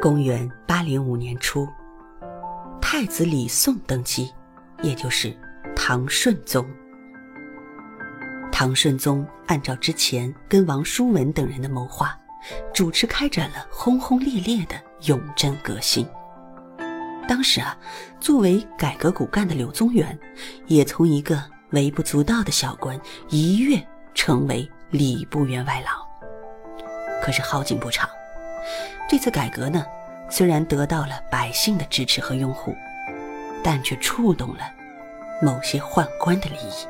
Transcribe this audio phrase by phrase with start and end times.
[0.00, 1.68] 公元八零五年初，
[2.80, 4.32] 太子李诵登基，
[4.80, 5.36] 也就是
[5.74, 6.64] 唐顺宗。
[8.52, 12.16] 唐顺宗按照之前跟王叔文等人的谋划，
[12.72, 14.76] 主持开展了轰轰烈烈的
[15.08, 16.06] 永贞革新。
[17.26, 17.76] 当时啊，
[18.20, 20.16] 作为改革骨干的柳宗元，
[20.68, 22.98] 也从一个微不足道的小官
[23.30, 23.84] 一跃
[24.14, 25.92] 成为礼部员外郎。
[27.20, 28.08] 可是好景不长。
[29.08, 29.86] 这次改革呢，
[30.28, 32.76] 虽然得到了百姓的支持和拥护，
[33.64, 34.70] 但却触动了
[35.40, 36.86] 某些宦官的利益，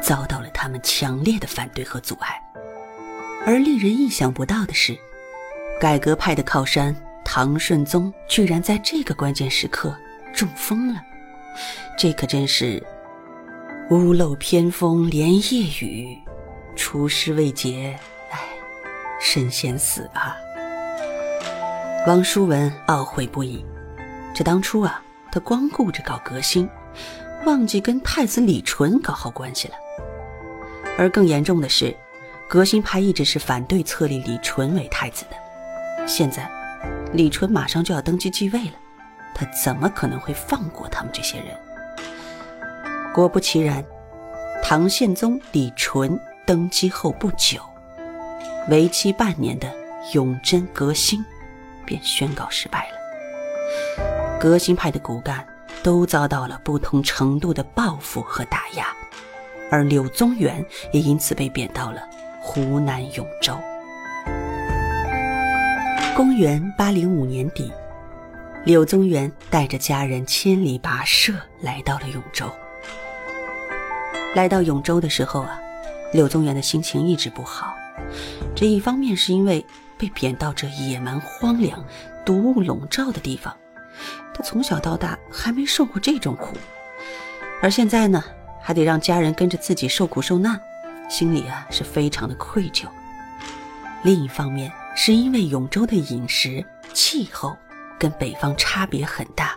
[0.00, 2.42] 遭到了他们强烈的反对和阻碍。
[3.46, 4.98] 而令人意想不到的是，
[5.80, 6.94] 改革派的靠山
[7.24, 9.96] 唐顺宗居然在这个关键时刻
[10.34, 11.00] 中风了。
[11.96, 12.84] 这可真是
[13.90, 16.18] 屋漏偏逢连夜雨，
[16.74, 17.96] 出师未捷，
[18.30, 18.40] 哎，
[19.20, 20.36] 身先死啊！
[22.06, 23.62] 王叔文懊悔不已，
[24.34, 26.66] 这当初啊，他光顾着搞革新，
[27.44, 29.74] 忘记跟太子李纯搞好关系了。
[30.96, 31.94] 而更严重的是，
[32.48, 36.06] 革新派一直是反对册立李纯为太子的。
[36.06, 36.50] 现在，
[37.12, 38.74] 李纯马上就要登基继位了，
[39.34, 41.48] 他怎么可能会放过他们这些人？
[43.12, 43.84] 果不其然，
[44.62, 47.60] 唐宪宗李纯登基后不久，
[48.70, 49.70] 为期半年的
[50.14, 51.22] 永贞革新。
[51.90, 54.38] 便宣告失败了。
[54.38, 55.44] 革新派的骨干
[55.82, 58.86] 都遭到了不同程度的报复和打压，
[59.72, 62.08] 而柳宗元也因此被贬到了
[62.40, 63.58] 湖南永州。
[66.14, 67.72] 公元八零五年底，
[68.64, 72.48] 柳宗元带着家人千里跋涉来到了永州。
[74.36, 75.58] 来到永州的时候啊，
[76.12, 77.74] 柳宗元的心情一直不好。
[78.54, 79.66] 这一方面是因为。
[80.00, 81.84] 被贬到这野蛮荒凉、
[82.24, 83.54] 毒雾笼罩的地方，
[84.32, 86.56] 他从小到大还没受过这种苦，
[87.60, 88.24] 而现在呢，
[88.62, 90.58] 还得让家人跟着自己受苦受难，
[91.10, 92.86] 心里啊是非常的愧疚。
[94.02, 97.54] 另一方面，是因为永州的饮食、气候
[97.98, 99.54] 跟北方差别很大，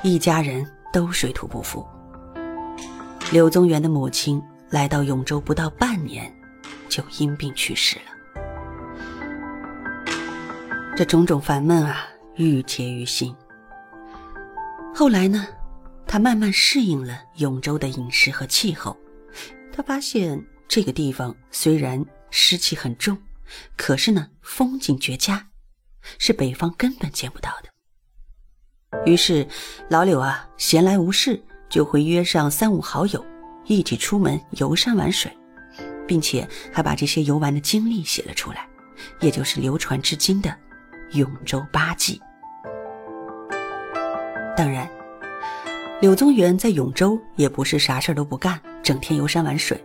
[0.00, 1.86] 一家人都水土不服。
[3.30, 6.34] 柳宗元的母亲来到永州不到半年，
[6.88, 8.11] 就因病去世了。
[10.94, 13.34] 这种种烦闷啊，郁结于心。
[14.94, 15.48] 后来呢，
[16.06, 18.94] 他慢慢适应了永州的饮食和气候。
[19.72, 20.38] 他发现
[20.68, 23.16] 这个地方虽然湿气很重，
[23.74, 25.48] 可是呢，风景绝佳，
[26.18, 29.00] 是北方根本见不到的。
[29.10, 29.48] 于是，
[29.88, 33.24] 老柳啊，闲来无事就会约上三五好友，
[33.64, 35.34] 一起出门游山玩水，
[36.06, 38.68] 并且还把这些游玩的经历写了出来，
[39.20, 40.54] 也就是流传至今的。
[41.12, 42.20] 永州八记。
[44.56, 44.88] 当然，
[46.00, 49.82] 柳宗元在永州也不是啥事儿都不干，整天游山玩水。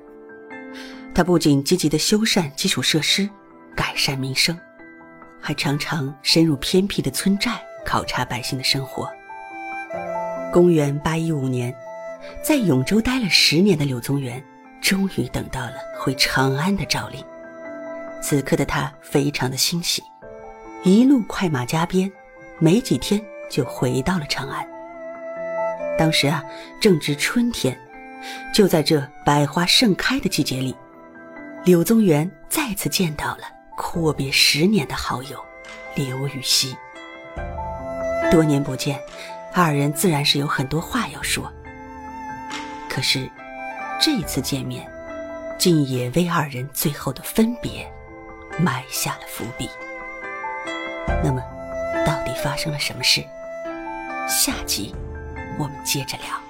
[1.14, 3.28] 他不仅积极的修缮基础设施，
[3.76, 4.58] 改善民生，
[5.42, 9.10] 还常常深入偏僻的村寨考察百姓的生活。
[10.52, 11.74] 公元八一五年，
[12.44, 14.44] 在永州待了十年的柳宗元，
[14.82, 17.24] 终于等到了回长安的诏令。
[18.22, 20.04] 此刻的他非常的欣喜。
[20.88, 22.10] 一路快马加鞭，
[22.60, 24.66] 没几天就回到了长安。
[25.98, 26.42] 当时啊，
[26.80, 27.78] 正值春天，
[28.54, 30.74] 就在这百花盛开的季节里，
[31.66, 33.42] 柳宗元再次见到了
[33.76, 35.38] 阔别十年的好友
[35.94, 36.74] 刘禹锡。
[38.32, 38.98] 多年不见，
[39.54, 41.52] 二人自然是有很多话要说。
[42.90, 43.30] 可是，
[44.00, 44.90] 这次见面，
[45.58, 47.86] 竟也为二人最后的分别
[48.58, 49.70] 埋下了伏笔。
[51.24, 51.42] 那么，
[52.06, 53.24] 到底发生了什么事？
[54.28, 54.94] 下集
[55.58, 56.47] 我们接着聊。